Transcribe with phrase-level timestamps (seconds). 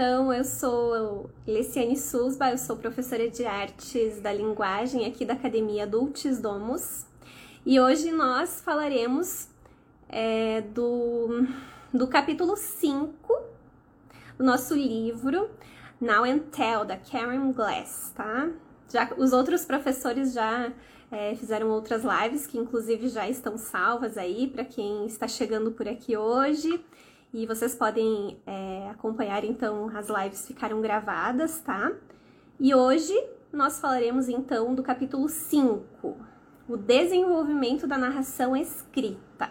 [0.00, 5.88] Então, eu sou Leciane Susba, eu sou professora de artes da linguagem aqui da Academia
[5.88, 7.04] Dulcis Domus.
[7.66, 9.48] E hoje nós falaremos
[10.08, 11.44] é, do,
[11.92, 13.42] do capítulo 5
[14.38, 15.50] do nosso livro
[16.00, 18.50] Now and Tell, da Karen Glass, tá?
[18.88, 20.70] Já, os outros professores já
[21.10, 25.88] é, fizeram outras lives que inclusive já estão salvas aí para quem está chegando por
[25.88, 26.80] aqui hoje.
[27.32, 31.92] E vocês podem é, acompanhar então as lives ficaram gravadas, tá?
[32.58, 33.14] E hoje
[33.52, 36.16] nós falaremos então do capítulo 5,
[36.66, 39.50] o desenvolvimento da narração escrita.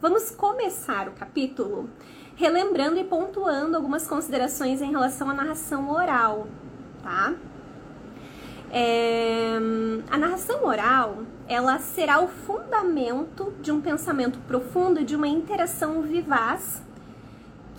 [0.00, 1.90] Vamos começar o capítulo
[2.36, 6.46] relembrando e pontuando algumas considerações em relação à narração oral,
[7.02, 7.34] tá?
[8.74, 9.58] É,
[10.10, 16.82] a narração oral, ela será o fundamento de um pensamento profundo de uma interação vivaz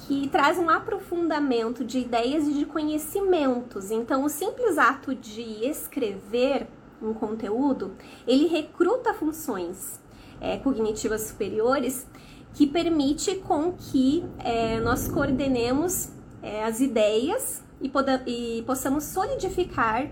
[0.05, 3.89] que traz um aprofundamento de ideias e de conhecimentos.
[3.89, 6.68] Então, o simples ato de escrever
[7.01, 7.93] um conteúdo,
[8.27, 9.99] ele recruta funções
[10.40, 12.05] é, cognitivas superiores
[12.53, 16.09] que permite com que é, nós coordenemos
[16.43, 17.91] é, as ideias e,
[18.27, 20.07] e possamos solidificar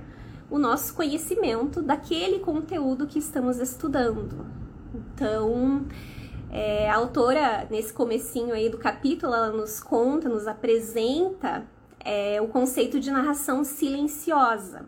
[0.51, 4.45] o nosso conhecimento daquele conteúdo que estamos estudando.
[4.93, 5.85] Então,
[6.51, 11.65] é, a autora, nesse comecinho aí do capítulo, ela nos conta, nos apresenta
[12.01, 14.85] é, o conceito de narração silenciosa,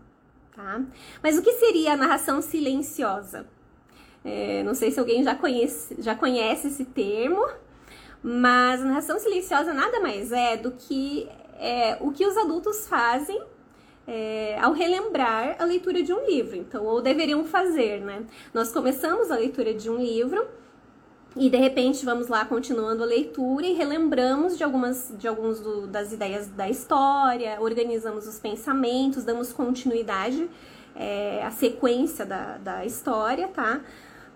[0.53, 0.81] tá?
[1.23, 3.47] Mas o que seria a narração silenciosa?
[4.25, 7.47] É, não sei se alguém já conhece, já conhece esse termo,
[8.22, 13.41] mas a narração silenciosa nada mais é do que é, o que os adultos fazem
[14.08, 18.23] é, ao relembrar a leitura de um livro, então, ou deveriam fazer, né?
[18.54, 20.46] Nós começamos a leitura de um livro
[21.36, 25.88] e de repente vamos lá continuando a leitura e relembramos de algumas de alguns do,
[25.88, 30.50] das ideias da história, organizamos os pensamentos, damos continuidade
[30.96, 33.81] é, à sequência da, da história, tá?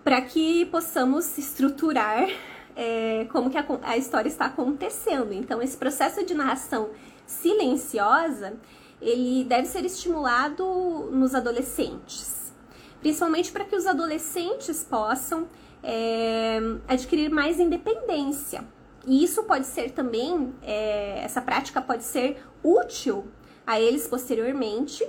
[0.02, 2.28] Para que possamos estruturar
[2.74, 5.32] é, como que a, a história está acontecendo.
[5.32, 6.90] Então, esse processo de narração
[7.26, 8.54] silenciosa
[9.00, 10.64] ele deve ser estimulado
[11.12, 12.52] nos adolescentes,
[13.00, 15.48] principalmente para que os adolescentes possam
[15.82, 18.64] é, adquirir mais independência.
[19.06, 23.26] E isso pode ser também, é, essa prática pode ser útil
[23.66, 25.08] a eles posteriormente,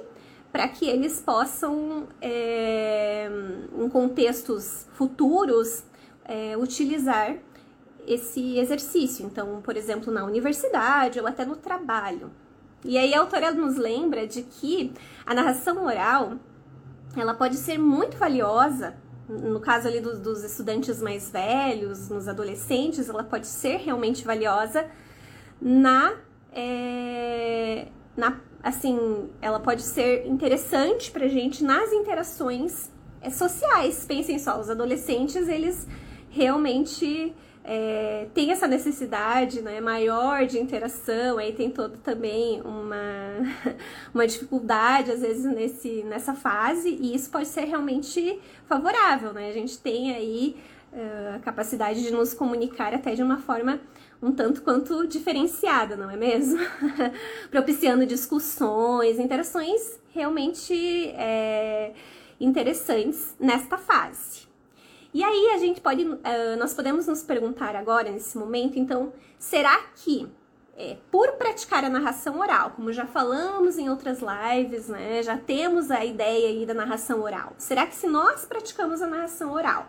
[0.51, 3.29] para que eles possam, é,
[3.77, 5.83] em contextos futuros,
[6.25, 7.37] é, utilizar
[8.07, 9.25] esse exercício.
[9.25, 12.31] Então, por exemplo, na universidade ou até no trabalho.
[12.83, 14.93] E aí a autora nos lembra de que
[15.25, 16.33] a narração oral
[17.15, 18.95] ela pode ser muito valiosa,
[19.27, 24.87] no caso ali dos, dos estudantes mais velhos, nos adolescentes, ela pode ser realmente valiosa
[25.61, 26.13] na,
[26.51, 32.91] é, na assim, ela pode ser interessante pra gente nas interações
[33.21, 34.05] é, sociais.
[34.05, 35.87] Pensem só, os adolescentes, eles
[36.29, 37.33] realmente
[37.63, 42.97] é, tem essa necessidade né, maior de interação, aí tem todo também uma,
[44.13, 49.49] uma dificuldade, às vezes, nesse, nessa fase, e isso pode ser realmente favorável, né?
[49.49, 50.55] A gente tem aí
[50.91, 53.79] uh, a capacidade de nos comunicar até de uma forma
[54.21, 56.59] um tanto quanto diferenciada, não é mesmo?
[57.49, 60.73] Propiciando discussões, interações realmente
[61.09, 61.93] é,
[62.39, 64.48] interessantes nesta fase.
[65.13, 66.19] E aí a gente pode, uh,
[66.57, 70.31] nós podemos nos perguntar agora, nesse momento, então, será que
[70.79, 75.91] é, por praticar a narração oral, como já falamos em outras lives, né, já temos
[75.91, 77.51] a ideia aí da narração oral.
[77.57, 79.87] Será que se nós praticamos a narração oral,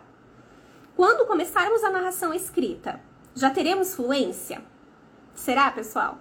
[0.93, 2.99] quando começarmos a narração escrita,
[3.33, 4.61] já teremos fluência?
[5.33, 6.17] Será, pessoal?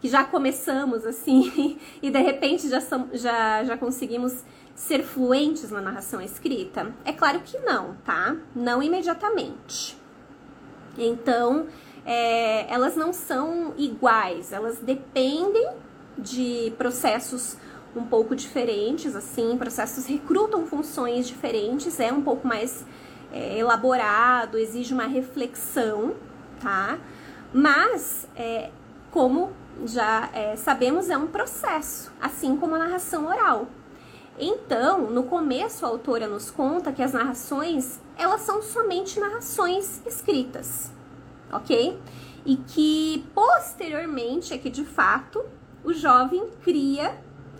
[0.00, 2.78] Que já começamos assim e de repente já,
[3.12, 4.44] já, já conseguimos
[4.78, 6.94] ser fluentes na narração escrita?
[7.04, 8.36] É claro que não, tá?
[8.54, 9.98] Não imediatamente.
[10.96, 11.66] Então,
[12.06, 15.68] é, elas não são iguais, elas dependem
[16.16, 17.56] de processos
[17.94, 22.86] um pouco diferentes, assim, processos recrutam funções diferentes, é um pouco mais
[23.32, 26.14] é, elaborado, exige uma reflexão,
[26.60, 26.98] tá?
[27.52, 28.70] Mas, é,
[29.10, 29.50] como
[29.84, 33.66] já é, sabemos, é um processo, assim como a narração oral.
[34.38, 40.92] Então, no começo, a autora nos conta que as narrações, elas são somente narrações escritas,
[41.52, 41.98] ok?
[42.46, 45.44] E que, posteriormente, é que, de fato,
[45.82, 47.18] o jovem cria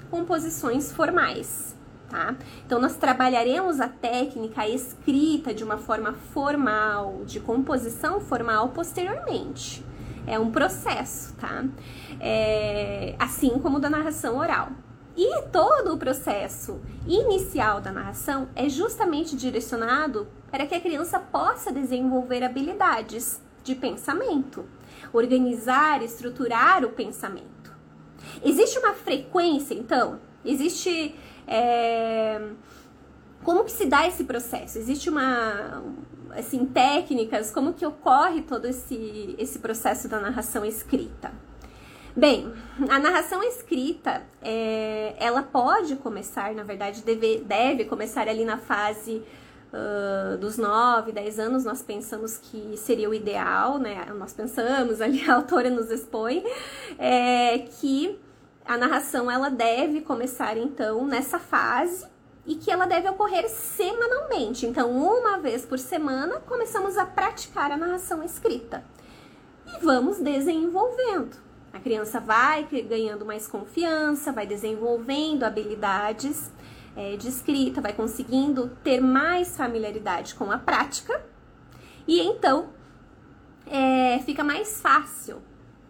[0.08, 1.74] composições formais,
[2.08, 2.36] tá?
[2.64, 9.84] Então, nós trabalharemos a técnica escrita de uma forma formal, de composição formal, posteriormente.
[10.28, 11.64] É um processo, tá?
[12.20, 14.68] É, assim como da narração oral.
[15.18, 21.72] E todo o processo inicial da narração é justamente direcionado para que a criança possa
[21.72, 24.64] desenvolver habilidades de pensamento,
[25.12, 27.74] organizar, estruturar o pensamento.
[28.44, 30.20] Existe uma frequência, então?
[30.44, 31.16] Existe.
[31.48, 32.50] É...
[33.42, 34.78] Como que se dá esse processo?
[34.78, 35.82] Existe uma.
[36.30, 41.32] Assim, técnicas, como que ocorre todo esse, esse processo da narração escrita?
[42.18, 42.52] Bem,
[42.88, 49.22] a narração escrita, é, ela pode começar, na verdade, deve, deve começar ali na fase
[49.72, 54.04] uh, dos 9, 10 anos, nós pensamos que seria o ideal, né?
[54.18, 56.42] Nós pensamos, ali a autora nos expõe,
[56.98, 58.18] é, que
[58.66, 62.04] a narração ela deve começar então nessa fase
[62.44, 64.66] e que ela deve ocorrer semanalmente.
[64.66, 68.82] Então, uma vez por semana, começamos a praticar a narração escrita
[69.68, 71.46] e vamos desenvolvendo.
[71.78, 76.50] A criança vai ganhando mais confiança, vai desenvolvendo habilidades
[76.96, 81.24] é, de escrita, vai conseguindo ter mais familiaridade com a prática
[82.04, 82.70] e então
[83.64, 85.40] é, fica mais fácil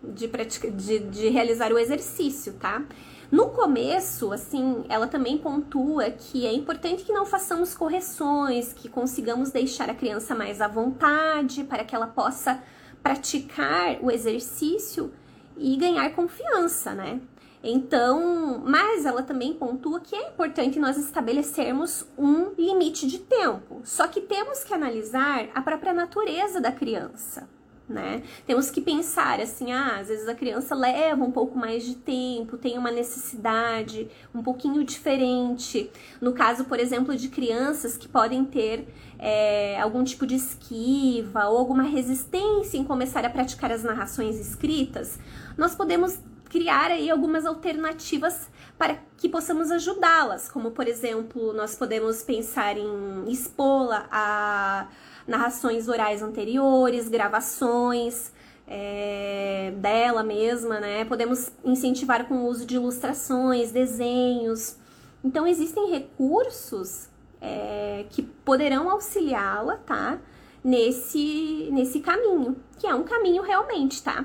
[0.05, 2.83] de, praticar, de, de realizar o exercício, tá?
[3.31, 9.51] No começo, assim, ela também pontua que é importante que não façamos correções, que consigamos
[9.51, 12.63] deixar a criança mais à vontade para que ela possa
[13.03, 15.11] praticar o exercício
[15.59, 17.21] e ganhar confiança, né?
[17.63, 23.81] Então, mas ela também pontua que é importante nós estabelecermos um limite de tempo.
[23.85, 27.49] Só que temos que analisar a própria natureza da criança,
[27.89, 28.23] né?
[28.47, 32.59] Temos que pensar assim, ah, às vezes a criança leva um pouco mais de tempo,
[32.59, 35.91] tem uma necessidade um pouquinho diferente.
[36.21, 38.87] No caso, por exemplo, de crianças que podem ter
[39.19, 45.19] é, algum tipo de esquiva ou alguma resistência em começar a praticar as narrações escritas,
[45.57, 46.19] nós podemos
[46.49, 53.25] criar aí algumas alternativas para que possamos ajudá-las, como por exemplo, nós podemos pensar em
[53.29, 54.87] expô-la a
[55.29, 58.33] narrações orais anteriores, gravações
[58.67, 61.05] é, dela mesma, né?
[61.05, 64.77] Podemos incentivar com o uso de ilustrações, desenhos.
[65.23, 67.09] Então existem recursos
[67.41, 70.19] é, que poderão auxiliá-la, tá?
[70.65, 74.25] Nesse, nesse caminho, que é um caminho realmente, tá?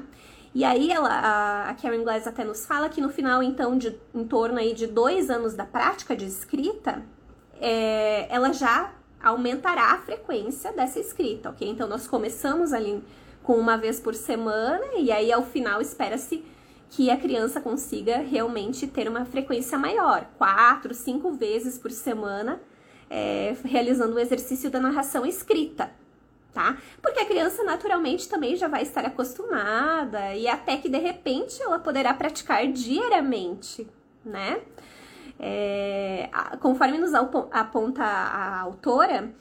[0.55, 3.95] E aí ela, a, a Karen Glass até nos fala que no final, então, de
[4.13, 7.03] em torno aí de dois anos da prática de escrita,
[7.59, 8.91] é, ela já
[9.23, 11.67] aumentará a frequência dessa escrita, ok?
[11.67, 13.01] Então nós começamos ali
[13.41, 16.43] com uma vez por semana e aí ao final espera-se
[16.89, 22.61] que a criança consiga realmente ter uma frequência maior, quatro, cinco vezes por semana,
[23.09, 25.89] é, realizando o exercício da narração escrita
[26.53, 26.77] tá?
[27.01, 31.79] Porque a criança naturalmente também já vai estar acostumada e até que de repente ela
[31.79, 33.87] poderá praticar diariamente,
[34.23, 34.61] né?
[35.39, 39.33] É, conforme nos aponta a autora,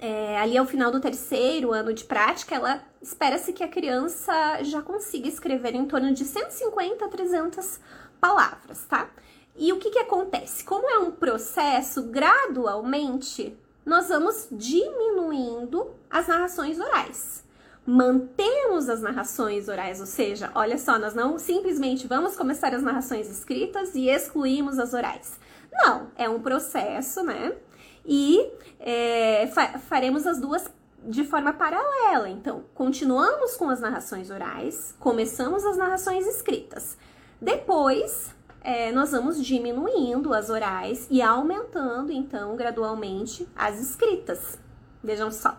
[0.00, 4.80] é, ali ao final do terceiro ano de prática, ela espera-se que a criança já
[4.80, 7.80] consiga escrever em torno de 150 a 300
[8.20, 9.10] palavras, tá?
[9.56, 10.64] E o que, que acontece?
[10.64, 17.44] Como é um processo, gradualmente nós vamos diminuindo as narrações orais.
[17.90, 23.28] Mantemos as narrações orais, ou seja, olha só, nós não simplesmente vamos começar as narrações
[23.28, 25.40] escritas e excluímos as orais.
[25.72, 27.52] Não, é um processo, né?
[28.06, 30.70] E é, fa faremos as duas
[31.02, 32.28] de forma paralela.
[32.28, 36.96] Então, continuamos com as narrações orais, começamos as narrações escritas.
[37.40, 44.60] Depois, é, nós vamos diminuindo as orais e aumentando, então, gradualmente as escritas.
[45.02, 45.58] Vejam só.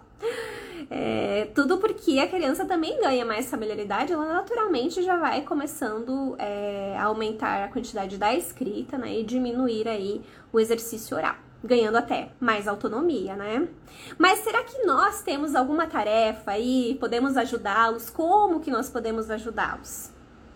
[0.93, 6.97] É, tudo porque a criança também ganha mais familiaridade, ela naturalmente já vai começando é,
[6.97, 9.19] a aumentar a quantidade da escrita, né?
[9.19, 10.21] E diminuir aí
[10.51, 13.69] o exercício oral, ganhando até mais autonomia, né?
[14.17, 16.97] Mas será que nós temos alguma tarefa aí?
[16.99, 18.09] Podemos ajudá-los?
[18.09, 20.11] Como que nós podemos ajudá-los?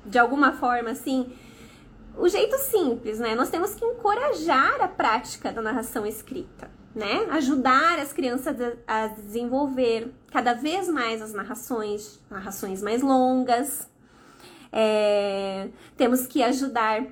[0.06, 1.32] De alguma forma, assim,
[2.18, 3.36] o jeito simples, né?
[3.36, 7.28] Nós temos que encorajar a prática da narração escrita, né?
[7.32, 8.56] Ajudar as crianças
[8.88, 13.90] a desenvolver cada vez mais as narrações, narrações mais longas.
[14.72, 17.06] É, temos que ajudar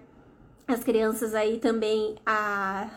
[0.67, 2.89] as crianças aí também a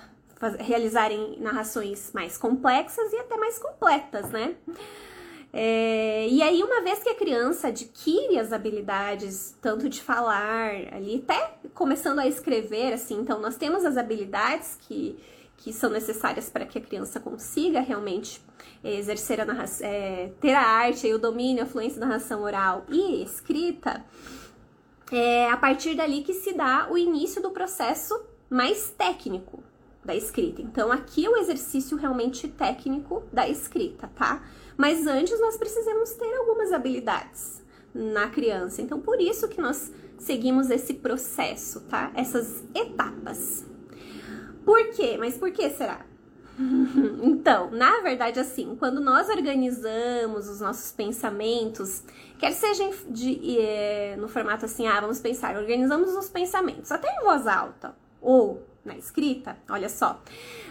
[0.61, 4.55] realizarem narrações mais complexas e até mais completas, né?
[5.53, 11.25] É, e aí, uma vez que a criança adquire as habilidades, tanto de falar ali,
[11.27, 15.19] até começando a escrever, assim, então nós temos as habilidades que,
[15.57, 18.41] que são necessárias para que a criança consiga realmente
[18.85, 22.85] exercer a narração, é, ter a arte e o domínio, a fluência da narração oral
[22.89, 24.05] e escrita,
[25.11, 28.21] é a partir dali que se dá o início do processo
[28.51, 29.63] mais técnico
[30.05, 30.63] da escrita.
[30.63, 34.43] Então, aqui é o exercício realmente técnico da escrita, tá?
[34.77, 38.83] Mas antes nós precisamos ter algumas habilidades na criança.
[38.83, 42.13] Então, por isso que nós seguimos esse processo, tá?
[42.15, 43.67] Essas etapas.
[44.67, 45.17] Por quê?
[45.17, 46.05] Mas por que será?
[47.23, 52.03] então, na verdade, assim, quando nós organizamos os nossos pensamentos,
[52.37, 57.23] quer seja de, é, no formato assim, ah, vamos pensar, organizamos os pensamentos, até em
[57.23, 60.21] voz alta, ou na escrita, olha só,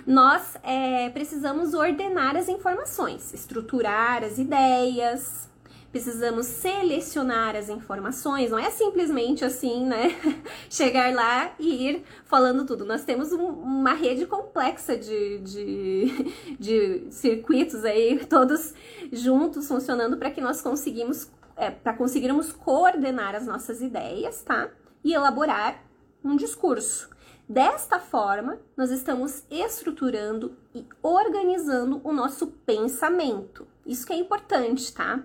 [0.06, 5.50] nós é, precisamos ordenar as informações, estruturar as ideias,
[5.96, 10.10] precisamos selecionar as informações, não é simplesmente assim, né?
[10.70, 12.84] Chegar lá e ir falando tudo.
[12.84, 18.74] Nós temos um, uma rede complexa de, de, de, circuitos aí, todos
[19.10, 24.70] juntos funcionando para que nós conseguimos, é, para conseguirmos coordenar as nossas ideias, tá?
[25.02, 25.82] E elaborar
[26.22, 27.10] um discurso.
[27.48, 33.66] Desta forma, nós estamos estruturando e organizando o nosso pensamento.
[33.86, 35.24] Isso que é importante, tá?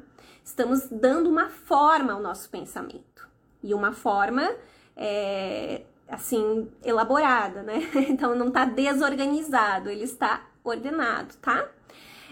[0.51, 3.29] Estamos dando uma forma ao nosso pensamento.
[3.63, 4.55] E uma forma
[4.97, 7.89] é, assim elaborada, né?
[8.09, 11.69] Então não está desorganizado, ele está ordenado, tá?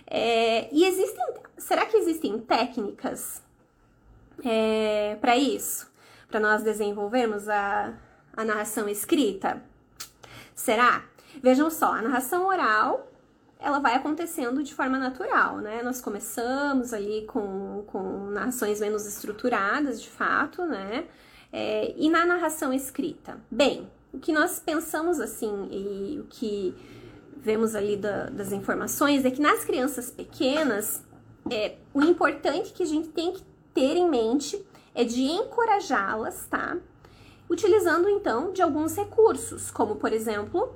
[0.07, 1.25] É, e existem,
[1.57, 3.43] será que existem técnicas
[4.45, 5.91] é, para isso?
[6.29, 7.95] Para nós desenvolvermos a,
[8.37, 9.63] a narração escrita?
[10.55, 11.05] Será?
[11.43, 13.08] Vejam só, a narração oral
[13.61, 15.83] ela vai acontecendo de forma natural, né?
[15.83, 21.07] Nós começamos ali com, com narrações menos estruturadas, de fato, né?
[21.53, 23.39] É, e na narração escrita?
[23.51, 26.75] Bem, o que nós pensamos assim e o que
[27.37, 31.03] vemos ali da, das informações é que nas crianças pequenas,
[31.51, 33.43] é, o importante que a gente tem que
[33.75, 36.77] ter em mente é de encorajá-las, tá?
[37.51, 40.73] Utilizando então de alguns recursos, como por exemplo,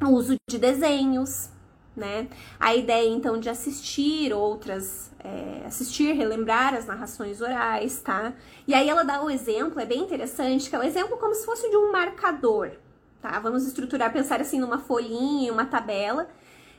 [0.00, 1.50] o uso de desenhos,
[1.96, 2.28] né?
[2.58, 8.32] A ideia então de assistir outras, é, assistir, relembrar as narrações orais, tá?
[8.66, 11.44] E aí ela dá o exemplo, é bem interessante, que é o exemplo como se
[11.44, 12.72] fosse de um marcador,
[13.20, 13.38] tá?
[13.40, 16.28] Vamos estruturar, pensar assim numa folhinha, uma tabela,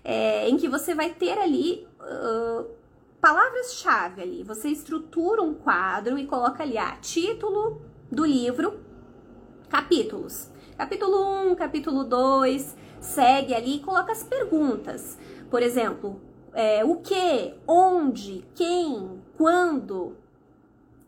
[0.04, 2.66] é, em que você vai ter ali uh,
[3.22, 4.44] palavras-chave ali.
[4.44, 8.80] Você estrutura um quadro e coloca ali, ah, título do livro,
[9.70, 10.50] capítulos.
[10.76, 15.18] Capítulo 1, capítulo 2, segue ali e coloca as perguntas.
[15.50, 16.22] Por exemplo,
[16.54, 20.18] é, o que, onde, quem, quando.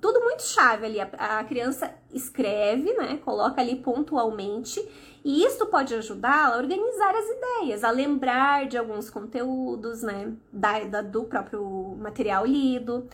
[0.02, 1.00] Tudo muito chave ali.
[1.00, 3.18] A, a, criança escreve, né?
[3.24, 4.80] Coloca ali pontualmente.
[5.24, 10.34] E isso pode ajudá-la a organizar as ideias, a lembrar de alguns conteúdos, né?
[10.52, 13.08] Da, da, do próprio material lido.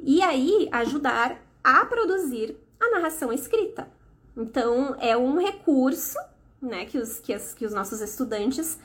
[0.00, 3.88] E aí ajudar a produzir a narração escrita.
[4.36, 6.18] Então, é um recurso
[6.64, 8.78] né, que os, que, as, que os nossos estudantes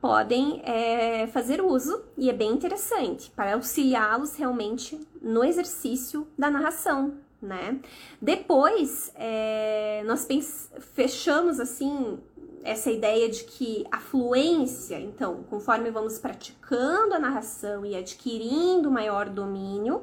[0.00, 7.14] podem é, fazer uso e é bem interessante para auxiliá-los realmente no exercício da narração,
[7.40, 7.78] né?
[8.20, 10.26] Depois, é, nós
[10.94, 12.18] fechamos assim
[12.62, 19.28] essa ideia de que a fluência, então, conforme vamos praticando a narração e adquirindo maior
[19.28, 20.02] domínio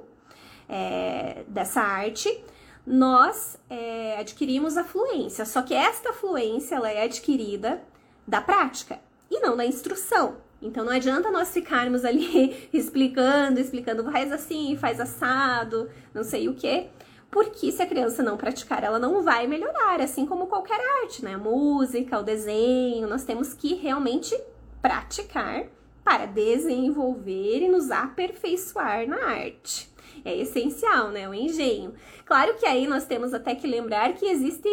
[0.67, 2.43] é, dessa arte,
[2.87, 5.43] nós é, adquirimos a fluência.
[5.43, 7.81] Só que esta fluência ela é adquirida
[8.25, 8.97] da prática
[9.29, 10.37] e não da instrução.
[10.61, 16.55] Então não adianta nós ficarmos ali explicando, explicando, faz assim, faz assado, não sei o
[16.55, 16.87] que,
[17.29, 21.35] porque se a criança não praticar, ela não vai melhorar, assim como qualquer arte, né?
[21.35, 24.35] A música, o desenho, nós temos que realmente
[24.81, 25.65] praticar
[26.03, 31.27] para desenvolver e nos aperfeiçoar na arte é essencial, né?
[31.27, 31.93] O engenho.
[32.25, 34.69] Claro que aí nós temos até que lembrar que existe,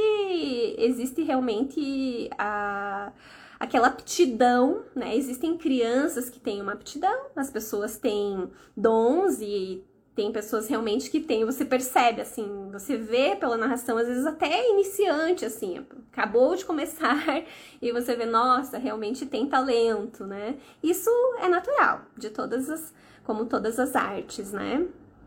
[0.78, 3.12] existe realmente a
[3.58, 5.16] aquela aptidão, né?
[5.16, 9.82] Existem crianças que têm uma aptidão, as pessoas têm dons e
[10.14, 14.70] tem pessoas realmente que têm, você percebe assim, você vê pela narração, às vezes até
[14.70, 17.16] iniciante, assim, acabou de começar
[17.82, 20.56] e você vê, nossa, realmente tem talento, né?
[20.82, 21.10] Isso
[21.40, 24.86] é natural, de todas as, como todas as artes, né?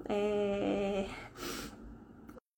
[0.09, 1.05] É...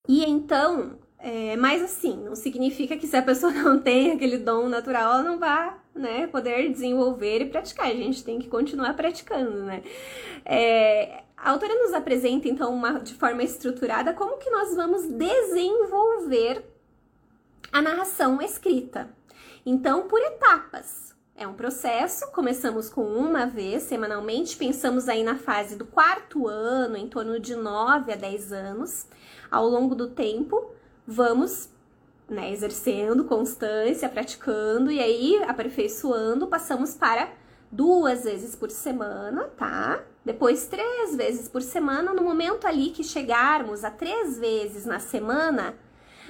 [0.08, 4.68] E então, é, mas assim, não significa que se a pessoa não tem aquele dom
[4.68, 7.86] natural, ela não vai né, poder desenvolver e praticar.
[7.86, 9.82] A gente tem que continuar praticando, né?
[10.44, 16.64] É, a autora nos apresenta, então, uma, de forma estruturada, como que nós vamos desenvolver
[17.72, 19.08] a narração escrita.
[19.64, 21.14] Então, por etapas.
[21.40, 26.98] É um processo, começamos com uma vez semanalmente, pensamos aí na fase do quarto ano,
[26.98, 29.06] em torno de 9 a 10 anos.
[29.50, 30.70] Ao longo do tempo,
[31.06, 31.70] vamos
[32.28, 37.32] né, exercendo constância, praticando e aí aperfeiçoando, passamos para
[37.72, 40.04] duas vezes por semana, tá?
[40.22, 42.12] Depois três vezes por semana.
[42.12, 45.74] No momento ali que chegarmos a três vezes na semana,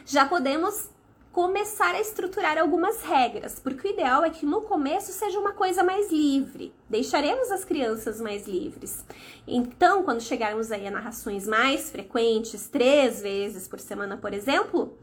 [0.06, 0.88] já podemos
[1.32, 5.82] começar a estruturar algumas regras, porque o ideal é que no começo seja uma coisa
[5.84, 6.72] mais livre.
[6.88, 9.04] Deixaremos as crianças mais livres.
[9.46, 14.98] Então, quando chegarmos aí a narrações mais frequentes, três vezes por semana, por exemplo,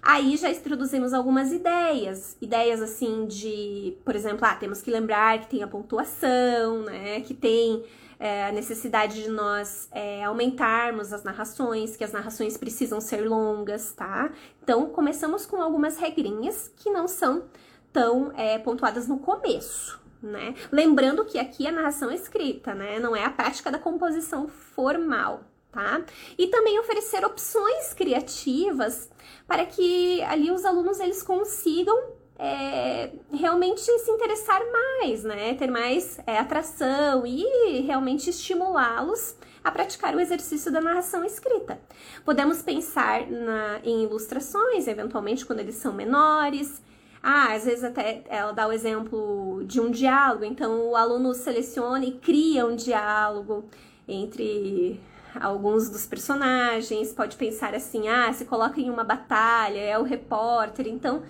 [0.00, 2.36] aí já introduzimos algumas ideias.
[2.40, 7.20] Ideias assim de, por exemplo, ah, temos que lembrar que tem a pontuação, né?
[7.22, 7.84] Que tem
[8.18, 13.92] é, a necessidade de nós é, aumentarmos as narrações, que as narrações precisam ser longas,
[13.92, 14.30] tá?
[14.62, 17.44] Então, começamos com algumas regrinhas que não são
[17.92, 20.54] tão é, pontuadas no começo, né?
[20.70, 22.98] Lembrando que aqui a narração é escrita, né?
[22.98, 26.02] Não é a prática da composição formal, tá?
[26.38, 29.10] E também oferecer opções criativas
[29.46, 35.54] para que ali os alunos eles consigam é, realmente se interessar mais, né?
[35.54, 41.80] Ter mais é, atração e realmente estimulá-los a praticar o exercício da narração escrita.
[42.24, 46.82] Podemos pensar na, em ilustrações, eventualmente quando eles são menores.
[47.22, 52.04] Ah, às vezes até ela dá o exemplo de um diálogo, então o aluno seleciona
[52.04, 53.64] e cria um diálogo
[54.06, 55.00] entre
[55.40, 57.12] alguns dos personagens.
[57.12, 61.22] Pode pensar assim: ah, se coloca em uma batalha, é o repórter, então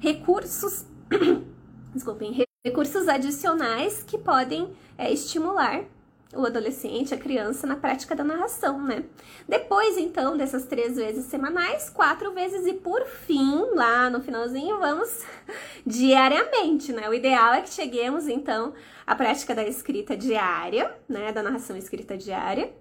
[0.00, 0.84] recursos,
[1.94, 5.84] desculpem, recursos adicionais que podem é, estimular
[6.34, 9.04] o adolescente, a criança na prática da narração, né?
[9.48, 15.24] Depois, então, dessas três vezes semanais, quatro vezes e por fim, lá no finalzinho, vamos
[15.84, 17.08] diariamente, né?
[17.08, 18.72] O ideal é que cheguemos, então,
[19.04, 21.32] à prática da escrita diária, né?
[21.32, 22.72] Da narração escrita diária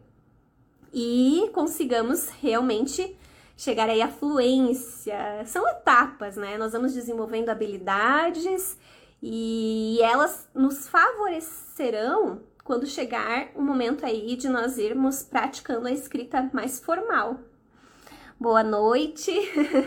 [0.94, 3.16] e consigamos realmente
[3.60, 5.44] chegar aí à fluência.
[5.46, 6.58] São etapas, né?
[6.58, 8.78] Nós vamos desenvolvendo habilidades
[9.22, 16.50] e elas nos favorecerão quando chegar o momento aí de nós irmos praticando a escrita
[16.54, 17.38] mais formal.
[18.40, 19.34] Boa noite!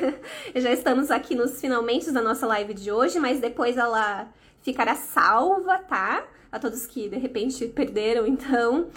[0.54, 4.28] Já estamos aqui nos finalmente da nossa live de hoje, mas depois ela
[4.60, 6.26] ficará salva, tá?
[6.50, 8.90] A todos que de repente perderam, então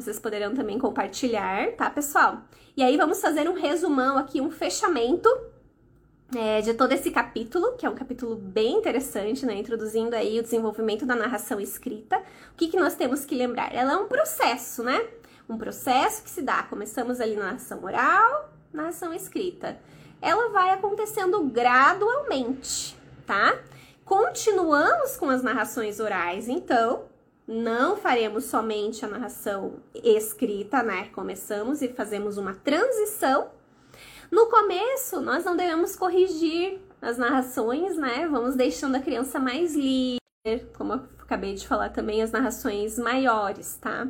[0.00, 2.42] vocês poderão também compartilhar, tá, pessoal?
[2.76, 5.28] E aí vamos fazer um resumão aqui, um fechamento
[6.34, 9.54] é, de todo esse capítulo, que é um capítulo bem interessante, né?
[9.54, 12.18] Introduzindo aí o desenvolvimento da narração escrita.
[12.52, 13.74] O que, que nós temos que lembrar?
[13.74, 15.04] Ela é um processo, né?
[15.48, 16.62] Um processo que se dá.
[16.62, 19.78] Começamos ali na narração oral, narração escrita.
[20.22, 23.58] Ela vai acontecendo gradualmente, tá?
[24.04, 27.09] Continuamos com as narrações orais, então,
[27.50, 31.08] não faremos somente a narração escrita, né?
[31.08, 33.50] Começamos e fazemos uma transição.
[34.30, 38.28] No começo, nós não devemos corrigir as narrações, né?
[38.28, 40.20] Vamos deixando a criança mais livre,
[40.78, 44.06] como eu acabei de falar também, as narrações maiores, tá?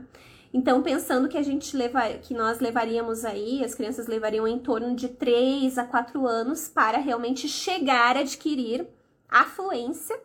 [0.52, 4.94] Então, pensando que a gente leva, que nós levaríamos aí, as crianças levariam em torno
[4.94, 8.86] de 3 a 4 anos para realmente chegar a adquirir
[9.30, 10.20] a fluência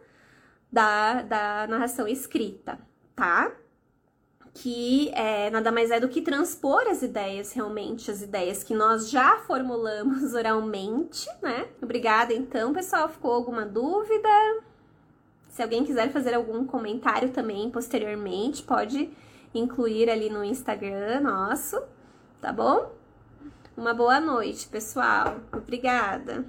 [0.70, 2.78] da, da narração escrita
[3.16, 3.52] tá?
[4.54, 9.10] Que é, nada mais é do que transpor as ideias, realmente, as ideias que nós
[9.10, 11.68] já formulamos oralmente, né?
[11.82, 13.10] Obrigada, então, pessoal.
[13.10, 14.30] Ficou alguma dúvida?
[15.50, 19.10] Se alguém quiser fazer algum comentário também posteriormente, pode
[19.54, 21.82] incluir ali no Instagram nosso,
[22.42, 22.92] tá bom?
[23.78, 25.40] Uma boa noite, pessoal.
[25.52, 26.46] Obrigada.